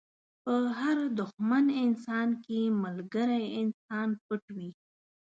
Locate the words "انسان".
1.85-2.29, 3.61-4.07